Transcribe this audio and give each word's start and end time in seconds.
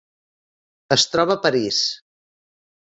Es 0.97 1.05
troba 1.11 1.39
a 1.39 1.43
París. 1.47 1.85